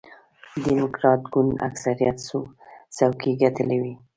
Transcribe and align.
ډیموکراټ 0.63 1.21
ګوند 1.33 1.51
اکثریت 1.67 2.17
څوکۍ 2.95 3.31
ګټلې 3.41 3.77
وې. 3.83 3.93